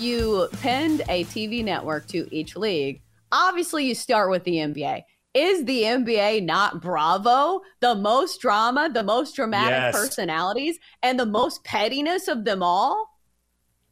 you 0.00 0.48
pinned 0.60 1.02
a 1.08 1.24
TV 1.24 1.64
network 1.64 2.06
to 2.08 2.28
each 2.34 2.56
league, 2.56 3.02
obviously 3.32 3.86
you 3.86 3.94
start 3.94 4.30
with 4.30 4.44
the 4.44 4.56
NBA. 4.56 5.02
Is 5.32 5.64
the 5.64 5.82
NBA 5.82 6.44
not 6.44 6.82
Bravo? 6.82 7.60
The 7.80 7.94
most 7.94 8.40
drama, 8.40 8.90
the 8.92 9.04
most 9.04 9.36
dramatic 9.36 9.70
yes. 9.70 9.94
personalities, 9.94 10.78
and 11.02 11.20
the 11.20 11.26
most 11.26 11.62
pettiness 11.62 12.26
of 12.26 12.44
them 12.44 12.62
all? 12.62 13.20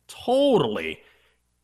Totally. 0.08 1.00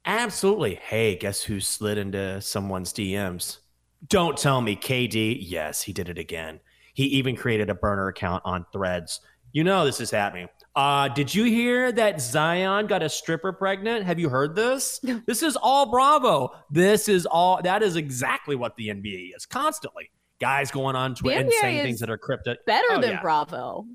Absolutely. 0.04 0.76
Hey, 0.76 1.16
guess 1.16 1.42
who 1.42 1.58
slid 1.60 1.98
into 1.98 2.40
someone's 2.40 2.92
DMs? 2.92 3.58
Don't 4.06 4.36
tell 4.36 4.60
me 4.60 4.76
KD. 4.76 5.38
Yes, 5.40 5.82
he 5.82 5.92
did 5.92 6.08
it 6.08 6.18
again. 6.18 6.60
He 6.92 7.04
even 7.06 7.34
created 7.34 7.70
a 7.70 7.74
burner 7.74 8.06
account 8.08 8.42
on 8.44 8.66
threads. 8.72 9.20
You 9.50 9.64
know 9.64 9.84
this 9.84 10.00
is 10.00 10.10
happening. 10.10 10.48
Uh, 10.76 11.08
did 11.08 11.32
you 11.32 11.44
hear 11.44 11.92
that 11.92 12.20
Zion 12.20 12.86
got 12.88 13.02
a 13.02 13.08
stripper 13.08 13.52
pregnant? 13.52 14.04
Have 14.04 14.18
you 14.18 14.28
heard 14.28 14.56
this? 14.56 14.98
this 15.26 15.42
is 15.42 15.56
all 15.56 15.90
Bravo. 15.90 16.50
This 16.70 17.08
is 17.08 17.26
all 17.26 17.62
that 17.62 17.82
is 17.82 17.96
exactly 17.96 18.56
what 18.56 18.76
the 18.76 18.88
NBA 18.88 19.36
is 19.36 19.46
constantly. 19.46 20.10
Guys 20.40 20.70
going 20.70 20.96
on 20.96 21.14
Twitter 21.14 21.40
and 21.40 21.52
saying 21.52 21.84
things 21.84 22.00
that 22.00 22.10
are 22.10 22.18
cryptic. 22.18 22.66
Better 22.66 22.88
oh, 22.90 23.00
than 23.00 23.12
yeah. 23.12 23.22
Bravo. 23.22 23.86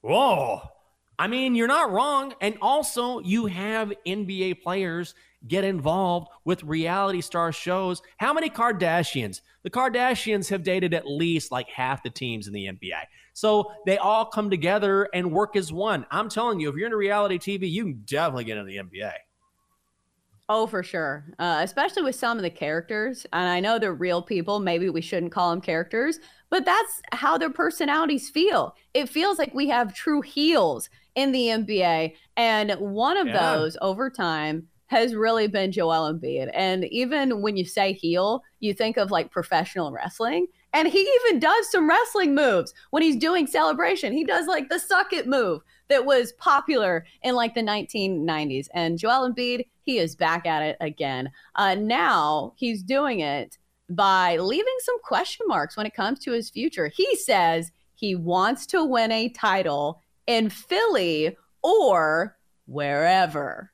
Whoa. 0.00 0.62
I 1.18 1.26
mean, 1.26 1.56
you're 1.56 1.66
not 1.66 1.90
wrong. 1.90 2.34
And 2.40 2.56
also, 2.62 3.18
you 3.18 3.46
have 3.46 3.92
NBA 4.06 4.62
players 4.62 5.16
get 5.46 5.64
involved 5.64 6.28
with 6.44 6.62
reality 6.62 7.20
star 7.20 7.50
shows. 7.50 8.02
How 8.18 8.32
many 8.32 8.48
Kardashians? 8.48 9.40
The 9.64 9.70
Kardashians 9.70 10.48
have 10.50 10.62
dated 10.62 10.94
at 10.94 11.06
least 11.06 11.50
like 11.50 11.68
half 11.68 12.04
the 12.04 12.10
teams 12.10 12.46
in 12.46 12.52
the 12.52 12.66
NBA. 12.66 13.02
So 13.38 13.70
they 13.86 13.98
all 13.98 14.24
come 14.24 14.50
together 14.50 15.08
and 15.14 15.30
work 15.30 15.54
as 15.54 15.72
one. 15.72 16.04
I'm 16.10 16.28
telling 16.28 16.58
you, 16.58 16.68
if 16.68 16.74
you're 16.74 16.86
into 16.86 16.96
reality 16.96 17.38
TV, 17.38 17.70
you 17.70 17.84
can 17.84 18.02
definitely 18.04 18.42
get 18.42 18.58
into 18.58 18.68
the 18.68 18.78
NBA. 18.78 19.12
Oh, 20.48 20.66
for 20.66 20.82
sure. 20.82 21.24
Uh, 21.38 21.60
especially 21.62 22.02
with 22.02 22.16
some 22.16 22.36
of 22.36 22.42
the 22.42 22.50
characters. 22.50 23.26
And 23.32 23.48
I 23.48 23.60
know 23.60 23.78
they're 23.78 23.94
real 23.94 24.22
people. 24.22 24.58
Maybe 24.58 24.90
we 24.90 25.00
shouldn't 25.00 25.30
call 25.30 25.50
them 25.50 25.60
characters, 25.60 26.18
but 26.50 26.64
that's 26.64 27.00
how 27.12 27.38
their 27.38 27.50
personalities 27.50 28.28
feel. 28.28 28.74
It 28.92 29.08
feels 29.08 29.38
like 29.38 29.54
we 29.54 29.68
have 29.68 29.94
true 29.94 30.20
heels 30.20 30.90
in 31.14 31.30
the 31.30 31.46
NBA. 31.46 32.14
And 32.36 32.72
one 32.72 33.16
of 33.16 33.28
yeah. 33.28 33.52
those 33.54 33.76
over 33.80 34.10
time 34.10 34.66
has 34.86 35.14
really 35.14 35.46
been 35.46 35.70
Joel 35.70 36.12
Embiid. 36.12 36.50
And 36.54 36.86
even 36.86 37.40
when 37.40 37.56
you 37.56 37.64
say 37.64 37.92
heel, 37.92 38.42
you 38.58 38.74
think 38.74 38.96
of 38.96 39.12
like 39.12 39.30
professional 39.30 39.92
wrestling. 39.92 40.48
And 40.78 40.86
he 40.86 41.00
even 41.00 41.40
does 41.40 41.68
some 41.72 41.88
wrestling 41.88 42.36
moves 42.36 42.72
when 42.90 43.02
he's 43.02 43.16
doing 43.16 43.48
celebration. 43.48 44.12
He 44.12 44.22
does 44.22 44.46
like 44.46 44.68
the 44.68 44.78
suck 44.78 45.12
it 45.12 45.26
move 45.26 45.62
that 45.88 46.06
was 46.06 46.30
popular 46.34 47.04
in 47.24 47.34
like 47.34 47.56
the 47.56 47.62
1990s. 47.62 48.68
And 48.72 48.96
Joel 48.96 49.28
Embiid, 49.28 49.66
he 49.82 49.98
is 49.98 50.14
back 50.14 50.46
at 50.46 50.62
it 50.62 50.76
again. 50.80 51.32
Uh, 51.56 51.74
now 51.74 52.52
he's 52.54 52.84
doing 52.84 53.18
it 53.18 53.58
by 53.90 54.36
leaving 54.36 54.76
some 54.84 55.00
question 55.02 55.46
marks 55.48 55.76
when 55.76 55.84
it 55.84 55.94
comes 55.94 56.20
to 56.20 56.30
his 56.30 56.48
future. 56.48 56.92
He 56.94 57.16
says 57.16 57.72
he 57.96 58.14
wants 58.14 58.64
to 58.66 58.84
win 58.84 59.10
a 59.10 59.30
title 59.30 60.00
in 60.28 60.48
Philly 60.48 61.36
or 61.60 62.36
wherever. 62.66 63.72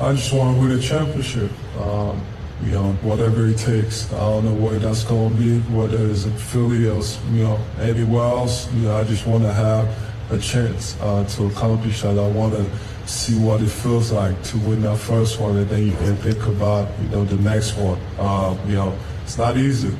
I 0.00 0.14
just 0.14 0.32
want 0.32 0.56
to 0.56 0.62
win 0.62 0.72
a 0.72 0.80
championship. 0.80 1.50
Um, 1.78 2.24
you 2.62 2.72
know, 2.72 2.92
whatever 3.02 3.46
it 3.46 3.58
takes. 3.58 4.12
I 4.12 4.18
don't 4.18 4.44
know 4.44 4.54
what 4.54 4.80
that's 4.80 5.04
going 5.04 5.36
to 5.36 5.36
be, 5.36 5.58
whether 5.74 6.06
it's 6.10 6.24
in 6.24 6.36
Philly 6.36 6.88
or, 6.88 7.02
you 7.32 7.44
know, 7.44 7.60
anywhere 7.80 8.24
else. 8.24 8.72
You 8.72 8.82
know, 8.82 8.96
I 8.96 9.04
just 9.04 9.26
want 9.26 9.44
to 9.44 9.52
have 9.52 9.88
a 10.30 10.38
chance 10.38 10.96
uh, 11.00 11.24
to 11.24 11.46
accomplish 11.46 12.02
that. 12.02 12.18
I 12.18 12.28
want 12.28 12.54
to 12.54 12.66
see 13.06 13.38
what 13.38 13.60
it 13.60 13.68
feels 13.68 14.10
like 14.10 14.42
to 14.42 14.58
win 14.58 14.82
that 14.82 14.98
first 14.98 15.38
one 15.38 15.56
and 15.56 15.68
then 15.68 15.86
you 15.86 15.92
can 15.92 16.16
think 16.16 16.44
about, 16.46 16.88
you 17.00 17.08
know, 17.10 17.24
the 17.24 17.36
next 17.36 17.76
one. 17.76 18.00
Um, 18.18 18.58
you 18.68 18.74
know, 18.74 18.98
it's 19.22 19.38
not 19.38 19.56
easy. 19.56 19.94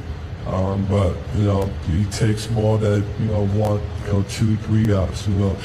Um, 0.46 0.86
but 0.86 1.16
you 1.34 1.44
know, 1.44 1.70
it 1.88 2.12
takes 2.12 2.48
more 2.50 2.78
than 2.78 3.02
you 3.20 3.26
know 3.26 3.46
one, 3.48 3.80
you 4.04 4.12
know, 4.12 4.22
two, 4.28 4.56
three 4.58 4.92
ups. 4.92 5.26
You 5.26 5.34
know, 5.34 5.56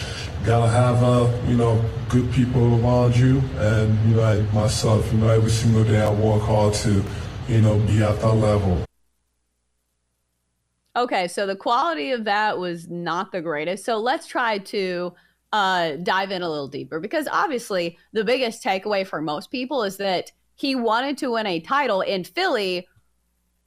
gotta 0.44 0.72
have 0.72 1.04
uh, 1.04 1.32
you 1.48 1.56
know 1.56 1.84
good 2.10 2.32
people 2.34 2.84
around 2.84 3.16
you, 3.16 3.42
and 3.58 4.10
you 4.10 4.16
know, 4.16 4.22
like 4.22 4.54
myself. 4.54 5.12
You 5.14 5.20
know, 5.20 5.30
every 5.30 5.52
single 5.52 5.84
day 5.84 6.02
I 6.02 6.12
work 6.12 6.42
hard 6.42 6.74
to, 6.76 7.04
you 7.48 7.62
know, 7.62 7.78
be 7.80 8.02
at 8.02 8.20
that 8.22 8.34
level. 8.34 8.84
Okay, 10.96 11.28
so 11.28 11.46
the 11.46 11.56
quality 11.56 12.12
of 12.12 12.26
that 12.26 12.58
was 12.58 12.90
not 12.90 13.32
the 13.32 13.42
greatest. 13.42 13.86
So 13.86 13.98
let's 13.98 14.28
try 14.28 14.58
to 14.58 15.14
uh, 15.54 15.92
dive 15.98 16.32
in 16.32 16.42
a 16.42 16.50
little 16.50 16.68
deeper 16.68 17.00
because 17.00 17.28
obviously 17.32 17.98
the 18.14 18.24
biggest 18.24 18.64
takeaway 18.64 19.06
for 19.06 19.22
most 19.22 19.52
people 19.52 19.84
is 19.84 19.98
that 19.98 20.32
he 20.56 20.76
wanted 20.76 21.18
to 21.20 21.32
win 21.32 21.48
a 21.48 21.60
title 21.60 22.02
in 22.02 22.24
Philly 22.24 22.88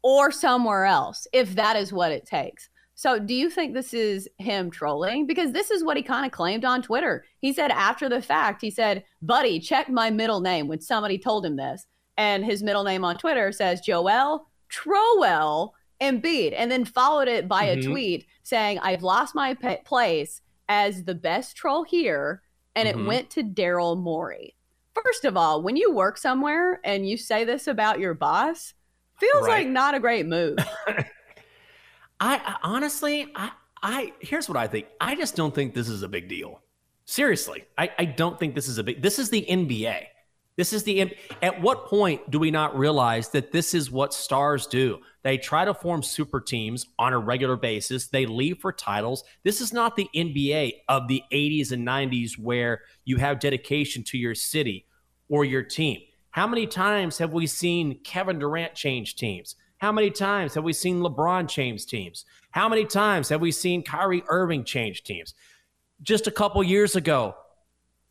or 0.05 0.31
somewhere 0.31 0.85
else 0.85 1.27
if 1.33 1.57
that 1.57 1.75
is 1.75 1.93
what 1.93 2.13
it 2.13 2.27
takes. 2.27 2.69
So, 2.95 3.19
do 3.19 3.35
you 3.35 3.51
think 3.51 3.75
this 3.75 3.93
is 3.93 4.29
him 4.39 4.71
trolling? 4.71 5.27
Because 5.27 5.51
this 5.51 5.73
is 5.73 5.83
what 5.83 5.97
he 5.97 6.03
kind 6.05 6.25
of 6.25 6.31
claimed 6.31 6.65
on 6.65 6.83
Twitter. 6.83 7.25
He 7.41 7.53
said 7.53 7.73
after 7.73 8.09
the 8.09 8.23
fact, 8.23 8.61
he 8.61 8.71
said, 8.71 9.03
Buddy, 9.21 9.59
check 9.59 9.89
my 9.89 10.11
middle 10.11 10.41
name 10.41 10.69
when 10.69 10.81
somebody 10.81 11.19
told 11.19 11.45
him 11.45 11.57
this. 11.57 11.87
And 12.17 12.45
his 12.45 12.63
middle 12.63 12.85
name 12.85 13.05
on 13.05 13.17
Twitter 13.17 13.51
says 13.51 13.81
Joel 13.81 14.47
Trowell 14.71 15.71
Embiid, 16.01 16.55
and 16.57 16.71
then 16.71 16.85
followed 16.85 17.27
it 17.27 17.49
by 17.49 17.67
mm-hmm. 17.67 17.81
a 17.81 17.93
tweet 17.93 18.27
saying, 18.45 18.79
I've 18.79 19.03
lost 19.03 19.35
my 19.35 19.55
pe- 19.55 19.83
place 19.83 20.41
as 20.69 21.03
the 21.03 21.15
best 21.15 21.57
troll 21.57 21.83
here. 21.83 22.43
And 22.77 22.89
mm-hmm. 22.89 23.01
it 23.01 23.07
went 23.07 23.31
to 23.31 23.43
Daryl 23.43 24.01
Morey. 24.01 24.55
First 25.03 25.25
of 25.25 25.37
all, 25.37 25.63
when 25.63 25.77
you 25.77 25.93
work 25.93 26.17
somewhere 26.17 26.81
and 26.85 27.09
you 27.09 27.17
say 27.17 27.45
this 27.45 27.67
about 27.67 27.99
your 27.99 28.15
boss, 28.15 28.75
Feels 29.19 29.47
right. 29.47 29.65
like 29.65 29.69
not 29.69 29.95
a 29.95 30.01
great 30.01 30.27
move. 30.27 30.59
I, 30.87 32.37
I 32.37 32.57
honestly, 32.63 33.31
I, 33.35 33.51
I 33.83 34.13
here's 34.21 34.49
what 34.49 34.57
I 34.57 34.67
think. 34.67 34.87
I 35.01 35.15
just 35.15 35.37
don't 35.37 35.55
think 35.55 35.75
this 35.75 35.89
is 35.89 36.03
a 36.03 36.09
big 36.09 36.29
deal. 36.29 36.63
Seriously, 37.05 37.65
I, 37.77 37.91
I 37.99 38.05
don't 38.07 38.39
think 38.39 38.55
this 38.55 38.69
is 38.69 38.79
a 38.79 38.83
big. 38.85 39.03
This 39.03 39.19
is 39.19 39.31
the 39.31 39.45
NBA. 39.49 40.07
This 40.57 40.73
is 40.73 40.85
the. 40.85 41.15
At 41.43 41.61
what 41.61 41.87
point 41.87 42.31
do 42.31 42.39
we 42.39 42.51
not 42.51 42.79
realize 42.79 43.29
that 43.31 43.53
this 43.53 43.75
is 43.75 43.91
what 43.91 44.15
stars 44.15 44.67
do? 44.67 45.01
They 45.23 45.37
try 45.39 45.65
to 45.65 45.75
form 45.75 46.03
super 46.03 46.41
teams 46.41 46.87
on 46.99 47.13
a 47.13 47.19
regular 47.19 47.57
basis. 47.57 48.09
They 48.09 48.27
leave 48.27 48.59
for 48.59 48.73
titles. 48.73 49.25
This 49.43 49.61
is 49.61 49.73
not 49.73 49.97
the 49.97 50.09
NBA 50.15 50.73
of 50.89 51.09
the 51.09 51.23
80s 51.33 51.73
and 51.73 51.87
90s 51.87 52.39
where 52.39 52.83
you 53.05 53.17
have 53.17 53.41
dedication 53.41 54.03
to 54.05 54.19
your 54.19 54.35
city 54.35 54.87
or 55.29 55.45
your 55.45 55.63
team. 55.63 56.01
How 56.35 56.49
many 56.49 56.67
times 56.67 57.17
have 57.19 57.33
we 57.33 57.47
seen 57.47 58.01
Kevin 58.03 58.41
Durant 58.41 58.75
change 58.75 59.15
teams? 59.15 59.55
How 59.79 59.93
many 59.93 60.11
times 60.11 60.53
have 60.55 60.65
we 60.65 60.73
seen 60.73 60.99
LeBron 60.99 61.49
change 61.49 61.87
teams? 61.87 62.25
How 62.51 62.69
many 62.69 62.85
times 62.85 63.29
have 63.29 63.41
we 63.41 63.53
seen 63.53 63.85
Kyrie 63.85 64.25
Irving 64.27 64.65
change 64.65 65.05
teams? 65.05 65.35
Just 66.03 66.27
a 66.27 66.33
couple 66.33 66.61
years 66.65 66.97
ago, 66.97 67.37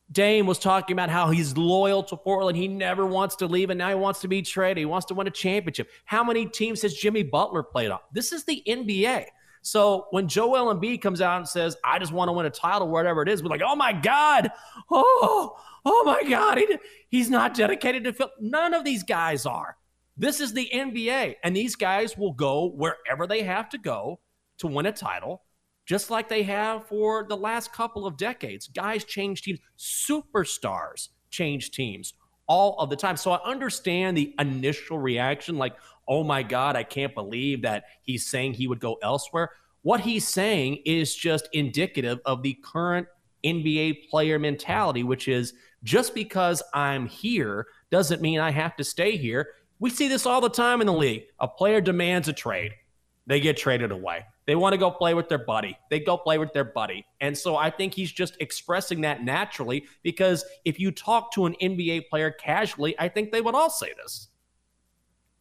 Dame 0.10 0.46
was 0.46 0.58
talking 0.58 0.94
about 0.94 1.10
how 1.10 1.32
he's 1.32 1.58
loyal 1.58 2.02
to 2.04 2.16
Portland. 2.16 2.58
He 2.58 2.70
never 2.70 3.06
wants 3.06 3.36
to 3.36 3.46
leave, 3.46 3.70
and 3.70 3.78
now 3.78 3.90
he 3.90 3.96
wants 3.96 4.22
to 4.22 4.30
be 4.30 4.42
traded. 4.42 4.78
He 4.78 4.86
wants 4.86 5.08
to 5.08 5.14
win 5.14 5.28
a 5.28 5.30
championship. 5.30 5.90
How 6.06 6.24
many 6.24 6.46
teams 6.46 6.82
has 6.84 6.94
Jimmy 6.94 7.24
Butler 7.24 7.62
played 7.62 7.92
on? 7.92 8.00
This 8.14 8.32
is 8.32 8.46
the 8.46 8.64
NBA. 8.66 9.26
So 9.64 10.08
when 10.12 10.28
Joel 10.28 10.76
Embiid 10.76 11.02
comes 11.02 11.22
out 11.22 11.38
and 11.38 11.48
says, 11.48 11.78
I 11.84 11.98
just 11.98 12.12
want 12.12 12.28
to 12.28 12.34
win 12.34 12.46
a 12.46 12.50
title, 12.50 12.90
whatever 12.90 13.22
it 13.22 13.30
is, 13.30 13.42
we're 13.42 13.50
like, 13.50 13.62
oh 13.66 13.76
my 13.76 13.94
God. 13.94 14.52
Oh, 14.92 15.58
oh 15.86 16.04
my 16.04 16.30
God. 16.30 16.58
He, 16.58 16.78
he's 17.08 17.30
not 17.30 17.54
dedicated 17.54 18.04
to 18.04 18.14
Phil. 18.14 18.30
None 18.40 18.74
of 18.74 18.84
these 18.84 19.04
guys 19.04 19.46
are. 19.46 19.78
This 20.16 20.40
is 20.40 20.54
the 20.54 20.70
NBA, 20.72 21.36
and 21.44 21.56
these 21.56 21.76
guys 21.76 22.16
will 22.18 22.34
go 22.34 22.70
wherever 22.76 23.26
they 23.26 23.42
have 23.42 23.70
to 23.70 23.80
go 23.80 24.20
to 24.60 24.68
win 24.68 24.86
a 24.86 24.92
title, 24.92 25.42
just 25.88 26.12
like 26.12 26.30
they 26.30 26.44
have 26.44 26.86
for 26.88 27.26
the 27.28 27.38
last 27.38 27.74
couple 27.74 28.06
of 28.06 28.18
decades. 28.18 28.68
Guys 28.68 29.06
change 29.06 29.42
teams, 29.42 29.60
superstars 29.78 31.10
change 31.32 31.72
teams 31.72 32.14
all 32.48 32.78
of 32.80 32.90
the 32.90 32.96
time. 32.96 33.18
So 33.18 33.32
I 33.32 33.44
understand 33.44 34.18
the 34.18 34.36
initial 34.38 35.00
reaction 35.00 35.58
like, 35.58 35.76
oh 36.08 36.24
my 36.24 36.44
God, 36.44 36.76
I 36.76 36.84
can't 36.84 37.14
believe 37.14 37.62
that 37.64 37.86
he's 38.02 38.26
saying 38.26 38.54
he 38.54 38.68
would 38.68 38.80
go 38.80 38.98
elsewhere. 39.02 39.52
What 39.82 40.02
he's 40.02 40.28
saying 40.28 40.80
is 40.86 41.16
just 41.16 41.50
indicative 41.54 42.20
of 42.26 42.42
the 42.42 42.58
current 42.64 43.08
NBA 43.44 44.10
player 44.10 44.40
mentality, 44.40 45.04
which 45.04 45.28
is 45.28 45.54
just 45.84 46.16
because 46.16 46.64
I'm 46.74 47.08
here 47.08 47.68
doesn't 47.92 48.22
mean 48.22 48.40
I 48.40 48.52
have 48.52 48.76
to 48.78 48.84
stay 48.84 49.18
here. 49.18 49.50
We 49.80 49.90
see 49.90 50.08
this 50.08 50.26
all 50.26 50.40
the 50.40 50.50
time 50.50 50.80
in 50.80 50.88
the 50.88 50.94
league. 50.94 51.24
A 51.40 51.48
player 51.48 51.82
demands 51.82 52.28
a 52.28 52.34
trade, 52.34 52.72
they 53.28 53.40
get 53.40 53.58
traded 53.58 53.92
away. 53.92 54.26
They 54.46 54.56
want 54.56 54.74
to 54.74 54.78
go 54.78 54.92
play 54.92 55.14
with 55.14 55.30
their 55.30 55.38
buddy. 55.38 55.78
They 55.90 56.00
go 56.00 56.18
play 56.18 56.38
with 56.38 56.52
their 56.54 56.66
buddy. 56.66 57.06
And 57.22 57.38
so 57.38 57.56
I 57.56 57.70
think 57.70 57.94
he's 57.94 58.12
just 58.12 58.36
expressing 58.42 59.02
that 59.02 59.24
naturally 59.24 59.86
because 60.04 60.44
if 60.66 60.80
you 60.80 60.92
talk 60.92 61.32
to 61.34 61.46
an 61.46 61.56
NBA 61.62 62.10
player 62.10 62.32
casually, 62.32 62.94
I 63.00 63.08
think 63.08 63.32
they 63.32 63.40
would 63.40 63.56
all 63.56 63.70
say 63.70 63.94
this. 63.96 64.28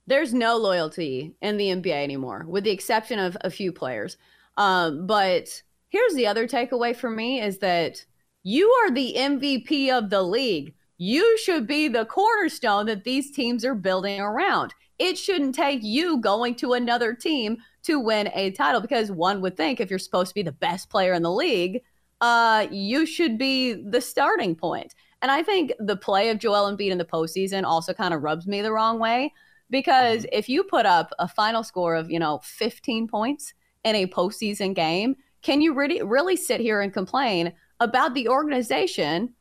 There's 0.06 0.34
no 0.34 0.56
loyalty 0.56 1.34
in 1.40 1.56
the 1.56 1.68
NBA 1.68 2.02
anymore, 2.02 2.44
with 2.48 2.64
the 2.64 2.70
exception 2.70 3.18
of 3.18 3.36
a 3.42 3.50
few 3.50 3.72
players. 3.72 4.16
Um, 4.56 5.06
but 5.06 5.62
here's 5.88 6.14
the 6.14 6.26
other 6.26 6.48
takeaway 6.48 6.94
for 6.94 7.08
me 7.08 7.40
is 7.40 7.58
that 7.58 8.04
you 8.42 8.68
are 8.82 8.90
the 8.90 9.14
MVP 9.16 9.96
of 9.96 10.10
the 10.10 10.22
league. 10.22 10.74
You 10.98 11.38
should 11.38 11.66
be 11.66 11.88
the 11.88 12.04
cornerstone 12.04 12.86
that 12.86 13.04
these 13.04 13.30
teams 13.30 13.64
are 13.64 13.74
building 13.74 14.20
around. 14.20 14.74
It 14.98 15.16
shouldn't 15.16 15.54
take 15.54 15.80
you 15.82 16.18
going 16.18 16.56
to 16.56 16.74
another 16.74 17.14
team 17.14 17.58
to 17.84 17.98
win 17.98 18.30
a 18.34 18.50
title 18.52 18.80
because 18.80 19.10
one 19.10 19.40
would 19.40 19.56
think 19.56 19.80
if 19.80 19.90
you're 19.90 19.98
supposed 19.98 20.28
to 20.30 20.34
be 20.34 20.42
the 20.42 20.52
best 20.52 20.90
player 20.90 21.12
in 21.12 21.22
the 21.22 21.30
league, 21.30 21.82
uh, 22.20 22.66
you 22.70 23.06
should 23.06 23.38
be 23.38 23.72
the 23.72 24.00
starting 24.00 24.54
point. 24.54 24.94
And 25.22 25.30
I 25.30 25.42
think 25.42 25.72
the 25.78 25.96
play 25.96 26.30
of 26.30 26.38
Joel 26.38 26.70
Embiid 26.70 26.90
in 26.90 26.98
the 26.98 27.04
postseason 27.04 27.64
also 27.64 27.92
kind 27.92 28.14
of 28.14 28.22
rubs 28.22 28.46
me 28.46 28.62
the 28.62 28.72
wrong 28.72 28.98
way 28.98 29.32
because 29.72 30.20
mm-hmm. 30.20 30.38
if 30.38 30.48
you 30.48 30.62
put 30.62 30.86
up 30.86 31.12
a 31.18 31.26
final 31.26 31.64
score 31.64 31.96
of, 31.96 32.08
you 32.08 32.20
know, 32.20 32.38
15 32.44 33.08
points 33.08 33.54
in 33.82 33.96
a 33.96 34.06
postseason 34.06 34.76
game, 34.76 35.16
can 35.42 35.60
you 35.60 35.74
really 35.74 36.00
really 36.02 36.36
sit 36.36 36.60
here 36.60 36.80
and 36.80 36.92
complain 36.92 37.52
about 37.80 38.14
the 38.14 38.28
organization 38.28 39.34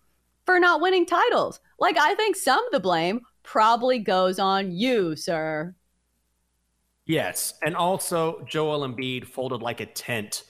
for 0.47 0.59
not 0.59 0.81
winning 0.81 1.05
titles? 1.05 1.59
Like 1.77 1.97
I 1.97 2.15
think 2.15 2.35
some 2.35 2.65
of 2.65 2.71
the 2.71 2.79
blame 2.79 3.21
probably 3.43 3.99
goes 3.99 4.39
on 4.39 4.71
you, 4.71 5.15
sir. 5.15 5.75
Yes, 7.05 7.55
and 7.63 7.75
also 7.75 8.43
Joel 8.47 8.87
Embiid 8.87 9.25
folded 9.25 9.61
like 9.61 9.81
a 9.81 9.85
tent 9.85 10.45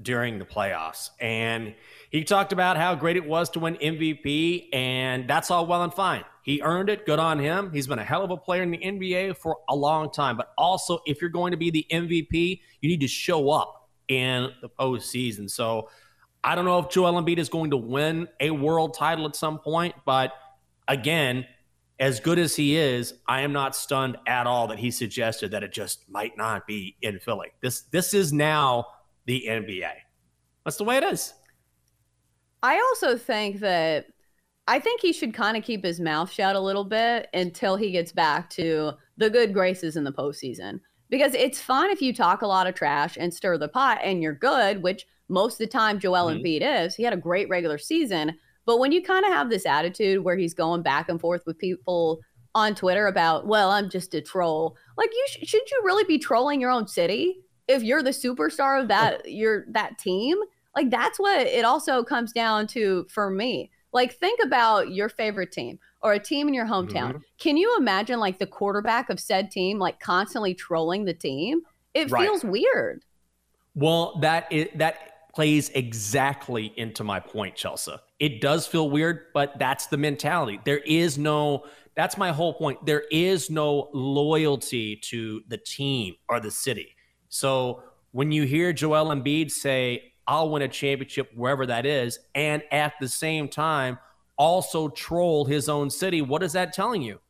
during 0.00 0.38
the 0.38 0.44
playoffs, 0.44 1.10
and 1.20 1.74
he 2.12 2.24
talked 2.24 2.52
about 2.52 2.76
how 2.76 2.94
great 2.94 3.16
it 3.16 3.26
was 3.26 3.48
to 3.50 3.58
win 3.58 3.76
MVP, 3.76 4.68
and 4.74 5.26
that's 5.26 5.50
all 5.50 5.66
well 5.66 5.82
and 5.82 5.92
fine. 5.92 6.24
He 6.42 6.60
earned 6.60 6.90
it. 6.90 7.06
Good 7.06 7.18
on 7.18 7.38
him. 7.38 7.72
He's 7.72 7.86
been 7.86 7.98
a 7.98 8.04
hell 8.04 8.22
of 8.22 8.30
a 8.30 8.36
player 8.36 8.62
in 8.62 8.70
the 8.70 8.76
NBA 8.76 9.38
for 9.38 9.60
a 9.70 9.74
long 9.74 10.12
time. 10.12 10.36
But 10.36 10.52
also, 10.58 11.00
if 11.06 11.22
you're 11.22 11.30
going 11.30 11.52
to 11.52 11.56
be 11.56 11.70
the 11.70 11.86
MVP, 11.90 12.60
you 12.82 12.88
need 12.90 13.00
to 13.00 13.08
show 13.08 13.48
up 13.48 13.88
in 14.08 14.50
the 14.60 14.68
postseason. 14.68 15.48
So 15.50 15.88
I 16.44 16.54
don't 16.54 16.66
know 16.66 16.80
if 16.80 16.90
Joel 16.90 17.14
Embiid 17.14 17.38
is 17.38 17.48
going 17.48 17.70
to 17.70 17.78
win 17.78 18.28
a 18.40 18.50
world 18.50 18.92
title 18.92 19.24
at 19.24 19.34
some 19.34 19.58
point, 19.58 19.94
but 20.04 20.32
again, 20.88 21.46
as 21.98 22.20
good 22.20 22.38
as 22.38 22.54
he 22.54 22.76
is, 22.76 23.14
I 23.26 23.40
am 23.40 23.54
not 23.54 23.74
stunned 23.74 24.18
at 24.26 24.46
all 24.46 24.66
that 24.66 24.78
he 24.78 24.90
suggested 24.90 25.52
that 25.52 25.62
it 25.62 25.72
just 25.72 26.10
might 26.10 26.36
not 26.36 26.66
be 26.66 26.96
in 27.00 27.20
Philly. 27.20 27.52
This 27.62 27.82
this 27.82 28.12
is 28.12 28.34
now 28.34 28.86
the 29.24 29.46
NBA. 29.48 29.92
That's 30.64 30.76
the 30.76 30.84
way 30.84 30.98
it 30.98 31.04
is. 31.04 31.32
I 32.62 32.76
also 32.76 33.16
think 33.16 33.60
that 33.60 34.06
I 34.68 34.78
think 34.78 35.00
he 35.00 35.12
should 35.12 35.34
kind 35.34 35.56
of 35.56 35.64
keep 35.64 35.84
his 35.84 36.00
mouth 36.00 36.30
shut 36.30 36.54
a 36.54 36.60
little 36.60 36.84
bit 36.84 37.28
until 37.34 37.76
he 37.76 37.90
gets 37.90 38.12
back 38.12 38.48
to 38.50 38.92
the 39.16 39.28
good 39.28 39.52
graces 39.52 39.96
in 39.96 40.04
the 40.04 40.12
postseason. 40.12 40.80
Because 41.10 41.34
it's 41.34 41.60
fine 41.60 41.90
if 41.90 42.00
you 42.00 42.14
talk 42.14 42.42
a 42.42 42.46
lot 42.46 42.66
of 42.66 42.74
trash 42.74 43.18
and 43.20 43.34
stir 43.34 43.58
the 43.58 43.68
pot 43.68 44.00
and 44.02 44.22
you're 44.22 44.32
good, 44.32 44.82
which 44.82 45.06
most 45.28 45.54
of 45.54 45.58
the 45.58 45.66
time 45.66 45.98
Joel 45.98 46.26
mm-hmm. 46.26 46.44
Embiid 46.44 46.84
is. 46.84 46.94
He 46.94 47.02
had 47.02 47.12
a 47.12 47.18
great 47.18 47.48
regular 47.48 47.78
season. 47.78 48.38
But 48.64 48.78
when 48.78 48.92
you 48.92 49.02
kind 49.02 49.24
of 49.24 49.32
have 49.32 49.50
this 49.50 49.66
attitude 49.66 50.22
where 50.22 50.36
he's 50.36 50.54
going 50.54 50.82
back 50.82 51.08
and 51.08 51.20
forth 51.20 51.42
with 51.46 51.58
people 51.58 52.20
on 52.54 52.74
Twitter 52.74 53.06
about, 53.08 53.46
well, 53.46 53.70
I'm 53.70 53.90
just 53.90 54.14
a 54.14 54.20
troll. 54.20 54.76
Like, 54.96 55.10
you 55.12 55.26
sh- 55.28 55.48
should 55.48 55.70
you 55.70 55.80
really 55.84 56.04
be 56.04 56.18
trolling 56.18 56.60
your 56.60 56.70
own 56.70 56.86
city 56.86 57.40
if 57.66 57.82
you're 57.82 58.02
the 58.02 58.10
superstar 58.10 58.80
of 58.80 58.88
that 58.88 59.30
your 59.30 59.64
that 59.70 59.98
team? 59.98 60.38
Like, 60.74 60.90
that's 60.90 61.18
what 61.18 61.46
it 61.46 61.64
also 61.64 62.02
comes 62.02 62.32
down 62.32 62.66
to 62.68 63.06
for 63.10 63.30
me. 63.30 63.70
Like, 63.92 64.14
think 64.14 64.40
about 64.42 64.90
your 64.90 65.08
favorite 65.08 65.52
team 65.52 65.78
or 66.00 66.14
a 66.14 66.18
team 66.18 66.48
in 66.48 66.54
your 66.54 66.66
hometown. 66.66 67.10
Mm-hmm. 67.10 67.18
Can 67.38 67.56
you 67.56 67.76
imagine 67.78 68.18
like 68.20 68.38
the 68.38 68.46
quarterback 68.46 69.10
of 69.10 69.20
said 69.20 69.50
team 69.50 69.78
like 69.78 70.00
constantly 70.00 70.54
trolling 70.54 71.04
the 71.04 71.14
team? 71.14 71.60
It 71.94 72.10
right. 72.10 72.22
feels 72.22 72.42
weird. 72.42 73.04
Well, 73.74 74.18
that 74.20 74.50
is 74.50 74.68
that 74.76 75.30
plays 75.34 75.70
exactly 75.70 76.72
into 76.76 77.04
my 77.04 77.20
point, 77.20 77.54
Chelsea. 77.54 77.92
It 78.18 78.40
does 78.40 78.66
feel 78.66 78.90
weird, 78.90 79.26
but 79.32 79.58
that's 79.58 79.86
the 79.86 79.96
mentality. 79.96 80.60
There 80.64 80.78
is 80.78 81.18
no, 81.18 81.64
that's 81.94 82.18
my 82.18 82.32
whole 82.32 82.54
point. 82.54 82.84
There 82.84 83.04
is 83.10 83.50
no 83.50 83.88
loyalty 83.92 84.96
to 84.96 85.42
the 85.48 85.56
team 85.56 86.16
or 86.28 86.38
the 86.38 86.50
city. 86.50 86.94
So 87.30 87.82
when 88.10 88.30
you 88.30 88.44
hear 88.44 88.72
Joel 88.72 89.06
Embiid 89.06 89.50
say, 89.50 90.11
I'll 90.26 90.50
win 90.50 90.62
a 90.62 90.68
championship 90.68 91.30
wherever 91.34 91.66
that 91.66 91.86
is, 91.86 92.18
and 92.34 92.62
at 92.70 92.94
the 93.00 93.08
same 93.08 93.48
time 93.48 93.98
also 94.36 94.88
troll 94.88 95.44
his 95.44 95.68
own 95.68 95.90
city, 95.90 96.22
what 96.22 96.42
is 96.42 96.52
that 96.52 96.72
telling 96.72 97.02
you? 97.02 97.20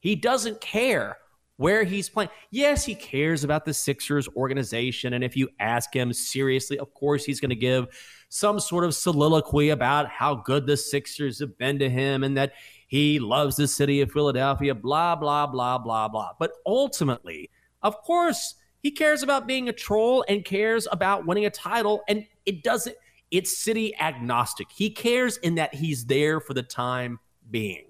He 0.00 0.14
doesn't 0.14 0.60
care 0.60 1.16
where 1.56 1.84
he's 1.84 2.08
playing. 2.08 2.30
Yes, 2.50 2.84
he 2.84 2.94
cares 2.94 3.42
about 3.42 3.64
the 3.64 3.72
Sixers 3.72 4.28
organization. 4.36 5.14
And 5.14 5.24
if 5.24 5.36
you 5.36 5.48
ask 5.58 5.94
him 5.94 6.12
seriously, 6.12 6.78
of 6.78 6.92
course, 6.94 7.24
he's 7.24 7.40
going 7.40 7.50
to 7.50 7.56
give 7.56 7.86
some 8.28 8.60
sort 8.60 8.84
of 8.84 8.94
soliloquy 8.94 9.70
about 9.70 10.08
how 10.08 10.34
good 10.34 10.66
the 10.66 10.76
Sixers 10.76 11.40
have 11.40 11.56
been 11.56 11.78
to 11.78 11.88
him 11.88 12.24
and 12.24 12.36
that 12.36 12.52
he 12.88 13.18
loves 13.18 13.56
the 13.56 13.66
city 13.66 14.00
of 14.00 14.12
Philadelphia, 14.12 14.74
blah, 14.74 15.16
blah, 15.16 15.46
blah, 15.46 15.78
blah, 15.78 16.08
blah. 16.08 16.32
But 16.38 16.52
ultimately, 16.66 17.50
of 17.82 18.00
course, 18.02 18.54
he 18.86 18.92
cares 18.92 19.24
about 19.24 19.48
being 19.48 19.68
a 19.68 19.72
troll 19.72 20.24
and 20.28 20.44
cares 20.44 20.86
about 20.92 21.26
winning 21.26 21.44
a 21.44 21.50
title. 21.50 22.04
And 22.06 22.24
it 22.44 22.62
doesn't, 22.62 22.94
it's 23.32 23.58
city 23.58 23.92
agnostic. 23.98 24.68
He 24.70 24.90
cares 24.90 25.38
in 25.38 25.56
that 25.56 25.74
he's 25.74 26.04
there 26.04 26.38
for 26.38 26.54
the 26.54 26.62
time 26.62 27.18
being. 27.50 27.86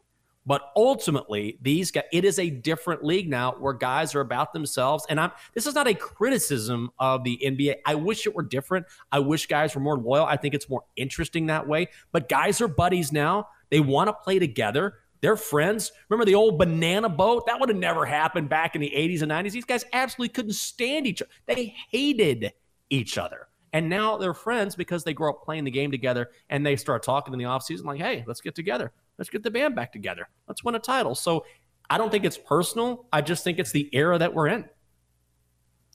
But 0.46 0.62
ultimately, 0.74 1.58
these 1.60 1.90
guys, 1.90 2.04
it 2.14 2.24
is 2.24 2.38
a 2.38 2.48
different 2.48 3.04
league 3.04 3.28
now 3.28 3.56
where 3.58 3.74
guys 3.74 4.14
are 4.14 4.22
about 4.22 4.54
themselves. 4.54 5.04
And 5.10 5.20
I'm 5.20 5.32
this 5.52 5.66
is 5.66 5.74
not 5.74 5.86
a 5.86 5.92
criticism 5.92 6.90
of 6.98 7.24
the 7.24 7.38
NBA. 7.44 7.74
I 7.84 7.94
wish 7.94 8.26
it 8.26 8.34
were 8.34 8.42
different. 8.42 8.86
I 9.12 9.18
wish 9.18 9.48
guys 9.48 9.74
were 9.74 9.82
more 9.82 9.98
loyal. 9.98 10.24
I 10.24 10.38
think 10.38 10.54
it's 10.54 10.70
more 10.70 10.84
interesting 10.96 11.44
that 11.48 11.68
way. 11.68 11.88
But 12.10 12.30
guys 12.30 12.62
are 12.62 12.68
buddies 12.68 13.12
now. 13.12 13.48
They 13.68 13.80
want 13.80 14.08
to 14.08 14.14
play 14.14 14.38
together. 14.38 14.94
They're 15.20 15.37
friends. 15.37 15.92
Remember 16.08 16.25
the 16.25 16.35
old 16.35 16.58
banana 16.58 17.08
boat? 17.08 17.46
That 17.46 17.58
would 17.58 17.68
have 17.68 17.78
never 17.78 18.04
happened 18.04 18.49
back 18.49 18.75
in 18.75 18.80
the 18.80 18.92
80s 18.94 19.23
and 19.23 19.32
90s. 19.32 19.52
These 19.52 19.64
guys 19.64 19.85
absolutely 19.92 20.32
couldn't 20.32 20.52
stand 20.52 21.06
each 21.06 21.23
other. 21.23 21.30
They 21.46 21.75
hated 21.90 22.52
each 22.90 23.18
other. 23.18 23.49
And 23.73 23.88
now 23.88 24.16
they're 24.16 24.35
friends 24.35 24.75
because 24.75 25.04
they 25.04 25.12
grow 25.12 25.30
up 25.30 25.42
playing 25.44 25.64
the 25.64 25.70
game 25.70 25.90
together 25.90 26.30
and 26.49 26.64
they 26.64 26.76
start 26.76 27.02
talking 27.02 27.35
in 27.35 27.38
the 27.38 27.44
offseason 27.44 27.85
like, 27.85 28.00
hey, 28.00 28.25
let's 28.26 28.40
get 28.40 28.54
together. 28.54 28.92
Let's 29.18 29.28
get 29.28 29.42
the 29.42 29.50
band 29.50 29.75
back 29.75 29.92
together. 29.92 30.28
Let's 30.49 30.64
win 30.64 30.75
a 30.75 30.78
title. 30.78 31.14
So 31.14 31.44
I 31.90 31.99
don't 31.99 32.11
think 32.11 32.25
it's 32.25 32.38
personal. 32.38 33.06
I 33.12 33.20
just 33.20 33.44
think 33.44 33.58
it's 33.58 33.73
the 33.73 33.88
era 33.92 34.18
that 34.18 34.32
we're 34.32 34.49
in. 34.49 34.64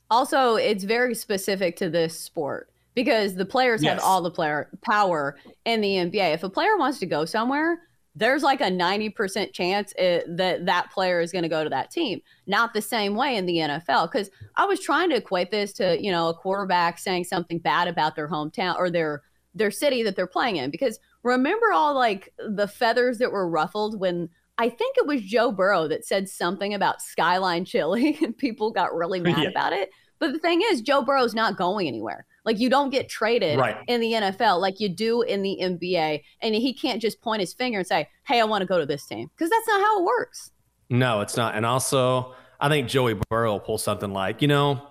Also, 0.10 0.56
it's 0.56 0.84
very 0.84 1.16
specific 1.16 1.78
to 1.78 1.90
this 1.90 2.20
sport 2.20 2.70
because 2.96 3.36
the 3.36 3.46
players 3.46 3.82
yes. 3.82 3.94
have 3.94 4.04
all 4.04 4.22
the 4.22 4.32
player 4.32 4.70
power 4.84 5.38
in 5.66 5.82
the 5.82 5.90
NBA. 5.90 6.34
If 6.34 6.44
a 6.44 6.50
player 6.50 6.78
wants 6.78 7.00
to 7.00 7.06
go 7.06 7.25
somewhere, 7.25 7.80
there's 8.15 8.44
like 8.44 8.60
a 8.60 8.65
90% 8.65 9.53
chance 9.53 9.94
it, 9.98 10.25
that 10.36 10.65
that 10.65 10.91
player 10.91 11.22
is 11.22 11.32
going 11.32 11.44
to 11.44 11.50
go 11.50 11.63
to 11.63 11.70
that 11.70 11.91
team. 11.91 12.22
Not 12.46 12.74
the 12.74 12.82
same 12.82 13.15
way 13.15 13.38
in 13.38 13.46
the 13.46 13.58
NFL. 13.58 14.12
Because 14.12 14.30
I 14.56 14.65
was 14.65 14.82
trying 14.82 15.10
to 15.12 15.18
equate 15.18 15.51
this 15.51 15.72
to, 15.74 16.01
you 16.01 16.12
know, 16.12 16.30
a 16.30 16.34
quarterback 16.34 17.00
saying 17.00 17.24
something 17.24 17.60
bad 17.60 17.88
about 17.88 18.15
their 18.15 18.27
hometown 18.27 18.77
or 18.77 18.89
their 18.89 19.22
their 19.53 19.72
city 19.72 20.01
that 20.03 20.15
they're 20.15 20.27
playing 20.27 20.58
in. 20.58 20.72
Because 20.72 21.00
remember 21.24 21.72
all 21.74 21.94
like 21.94 22.34
the 22.38 22.68
feathers 22.68 23.18
that 23.20 23.32
were 23.32 23.50
ruffled 23.50 24.00
when 24.00 24.30
I 24.58 24.70
think 24.70 24.98
it 24.98 25.08
was 25.08 25.22
Joe 25.22 25.51
Burrow 25.51 25.88
that 25.88 26.06
said 26.06 26.30
something 26.30 26.74
about 26.74 27.01
Skyline 27.01 27.65
Chili 27.65 28.18
and 28.24 28.38
people 28.38 28.72
got 28.72 28.94
really 28.94 29.20
mad 29.20 29.38
yeah. 29.44 29.50
about 29.50 29.74
it. 29.74 29.89
But 30.20 30.34
the 30.34 30.39
thing 30.39 30.62
is, 30.65 30.82
Joe 30.82 31.01
Burrow's 31.01 31.34
not 31.34 31.58
going 31.58 31.88
anywhere. 31.88 32.25
Like 32.43 32.60
you 32.60 32.69
don't 32.69 32.89
get 32.89 33.07
traded 33.07 33.60
right. 33.60 33.77
in 33.88 34.01
the 34.01 34.13
NFL 34.13 34.60
like 34.60 34.79
you 34.79 34.89
do 34.89 35.21
in 35.21 35.43
the 35.43 35.60
NBA, 35.62 36.24
and 36.41 36.55
he 36.55 36.74
can't 36.74 37.01
just 37.01 37.21
point 37.21 37.39
his 37.39 37.53
finger 37.53 37.79
and 37.79 37.88
say, 37.88 38.07
"Hey, 38.25 38.41
I 38.41 38.45
want 38.45 38.62
to 38.62 38.65
go 38.65 38.79
to 38.79 38.86
this 38.86 39.05
team," 39.05 39.29
because 39.36 39.50
that's 39.50 39.67
not 39.67 39.79
how 39.81 40.00
it 40.00 40.05
works. 40.05 40.51
No, 40.89 41.21
it's 41.21 41.38
not. 41.38 41.55
And 41.55 41.65
also, 41.65 42.33
I 42.60 42.67
think 42.67 42.88
Joey 42.88 43.19
Burrow 43.29 43.53
will 43.53 43.60
pull 43.60 43.77
something 43.77 44.12
like, 44.12 44.41
you 44.41 44.48
know, 44.48 44.88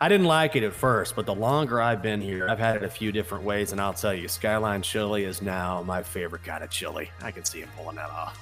I 0.00 0.08
didn't 0.08 0.26
like 0.26 0.56
it 0.56 0.62
at 0.62 0.72
first, 0.72 1.16
but 1.16 1.26
the 1.26 1.34
longer 1.34 1.80
I've 1.80 2.02
been 2.02 2.20
here, 2.20 2.48
I've 2.48 2.58
had 2.58 2.76
it 2.76 2.82
a 2.82 2.88
few 2.88 3.12
different 3.12 3.44
ways, 3.44 3.72
and 3.72 3.80
I'll 3.80 3.94
tell 3.94 4.14
you, 4.14 4.28
Skyline 4.28 4.82
chili 4.82 5.24
is 5.24 5.42
now 5.42 5.82
my 5.82 6.02
favorite 6.02 6.44
kind 6.44 6.62
of 6.62 6.70
chili. 6.70 7.10
I 7.22 7.30
can 7.30 7.44
see 7.44 7.60
him 7.60 7.68
pulling 7.76 7.96
that 7.96 8.10
off. 8.10 8.38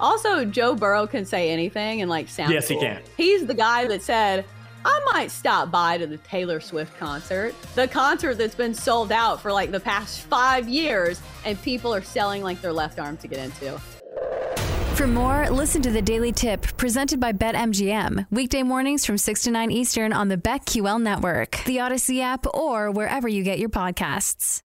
Also, 0.00 0.44
Joe 0.44 0.74
Burrow 0.74 1.06
can 1.06 1.24
say 1.24 1.50
anything 1.50 2.00
and 2.00 2.08
like 2.08 2.28
sound. 2.28 2.52
Yes, 2.52 2.68
cool. 2.68 2.80
he 2.80 2.86
can. 2.86 3.02
He's 3.16 3.46
the 3.46 3.54
guy 3.54 3.86
that 3.86 4.02
said, 4.02 4.44
I 4.84 5.00
might 5.12 5.30
stop 5.30 5.70
by 5.70 5.98
to 5.98 6.06
the 6.06 6.16
Taylor 6.18 6.60
Swift 6.60 6.96
concert, 6.98 7.54
the 7.74 7.88
concert 7.88 8.38
that's 8.38 8.54
been 8.54 8.74
sold 8.74 9.12
out 9.12 9.40
for 9.40 9.52
like 9.52 9.70
the 9.70 9.80
past 9.80 10.20
five 10.20 10.68
years, 10.68 11.20
and 11.44 11.60
people 11.62 11.94
are 11.94 12.02
selling 12.02 12.42
like 12.42 12.60
their 12.60 12.72
left 12.72 12.98
arm 12.98 13.16
to 13.18 13.28
get 13.28 13.38
into. 13.38 13.80
For 14.94 15.06
more, 15.06 15.48
listen 15.48 15.80
to 15.82 15.90
the 15.90 16.02
Daily 16.02 16.30
Tip 16.30 16.76
presented 16.76 17.20
by 17.20 17.32
BetMGM. 17.32 18.26
Weekday 18.30 18.62
mornings 18.62 19.06
from 19.06 19.16
6 19.16 19.42
to 19.44 19.50
9 19.50 19.70
Eastern 19.70 20.12
on 20.12 20.28
the 20.28 20.36
BetQL 20.36 21.00
network, 21.00 21.62
the 21.64 21.78
Audacy 21.78 22.20
app, 22.20 22.46
or 22.52 22.90
wherever 22.90 23.26
you 23.26 23.42
get 23.42 23.58
your 23.58 23.70
podcasts. 23.70 24.62